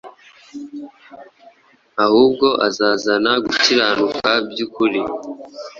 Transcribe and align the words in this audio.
ahubwo 2.05 2.47
azazana 2.67 3.31
gukiranuka 3.45 4.29
by’ukuri. 4.49 5.01